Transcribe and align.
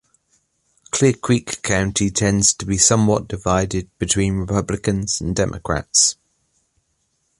Clear 0.89 1.13
Creek 1.13 1.61
County 1.61 2.09
tends 2.09 2.53
to 2.55 2.65
be 2.65 2.75
somewhat 2.79 3.27
divided 3.27 3.87
between 3.99 4.39
Republicans 4.39 5.21
and 5.21 5.35
Democrats. 5.35 6.15